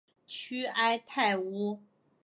[0.25, 1.79] 屈埃泰乌。